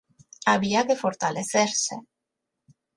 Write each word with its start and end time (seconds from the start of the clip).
Había 0.53 0.81
que 0.87 0.99
fortalecerse. 1.03 1.95